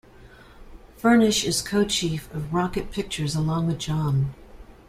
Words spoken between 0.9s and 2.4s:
Furnish is co-chief